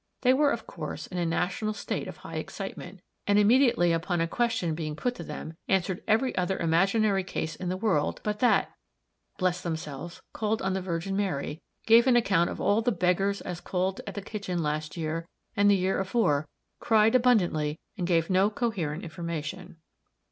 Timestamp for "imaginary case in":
6.57-7.69